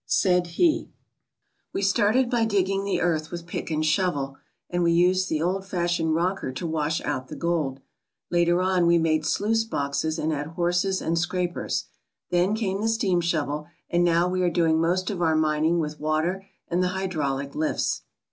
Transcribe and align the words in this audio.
Said 0.07 0.47
he: 0.57 0.89
"We 1.73 1.83
started 1.83 2.27
by 2.27 2.45
digging 2.45 2.85
the 2.85 3.01
earth 3.01 3.29
with 3.29 3.45
pick 3.45 3.69
and 3.69 3.85
shovel, 3.85 4.35
and 4.67 4.81
we 4.81 4.93
used 4.93 5.29
the 5.29 5.43
old 5.43 5.63
fashioned 5.63 6.15
rocker 6.15 6.51
to 6.51 6.65
wash 6.65 7.01
out 7.01 7.27
the 7.27 7.35
gold. 7.35 7.81
Later 8.31 8.63
on, 8.63 8.87
we 8.87 8.97
made 8.97 9.27
sluice 9.27 9.63
boxes 9.63 10.17
and 10.17 10.31
had 10.33 10.47
horses 10.47 11.03
and 11.03 11.19
scrapers. 11.19 11.85
Then 12.31 12.55
fame 12.55 12.81
the 12.81 12.87
steam 12.89 13.21
shovel, 13.21 13.67
and 13.91 14.03
now 14.03 14.27
we 14.27 14.41
are 14.41 14.49
doing 14.49 14.81
most 14.81 15.11
of 15.11 15.21
our 15.21 15.35
mining 15.35 15.77
with 15.77 15.99
water 15.99 16.47
and 16.67 16.81
the 16.81 16.87
hydraulic 16.97 17.53
lifts. 17.53 18.01